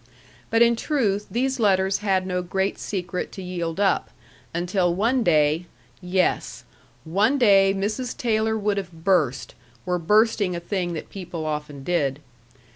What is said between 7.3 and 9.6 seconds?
day Mrs. Taylor would have burst,